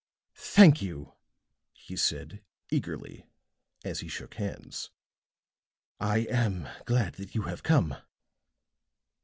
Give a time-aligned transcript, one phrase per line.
[0.39, 1.13] "Thank you,"
[1.73, 3.27] he said, eagerly,
[3.85, 4.89] as he shook hands.
[5.99, 7.95] "I am glad that you have come."